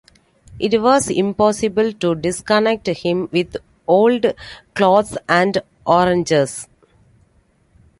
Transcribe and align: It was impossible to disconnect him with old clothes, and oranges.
It 0.57 0.81
was 0.81 1.11
impossible 1.11 1.93
to 1.93 2.15
disconnect 2.15 2.87
him 2.87 3.29
with 3.31 3.57
old 3.87 4.33
clothes, 4.73 5.15
and 5.29 5.61
oranges. 5.85 6.67